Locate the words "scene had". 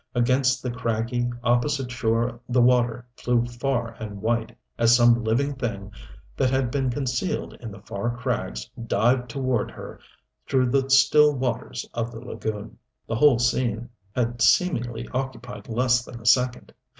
13.37-14.41